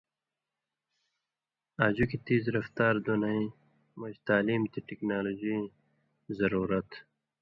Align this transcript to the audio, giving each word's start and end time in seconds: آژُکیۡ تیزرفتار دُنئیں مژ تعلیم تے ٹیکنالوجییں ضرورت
آژُکیۡ 1.85 2.23
تیزرفتار 2.27 2.95
دُنئیں 3.05 3.47
مژ 3.99 4.15
تعلیم 4.27 4.61
تے 4.71 4.79
ٹیکنالوجییں 4.87 5.65
ضرورت 6.37 6.89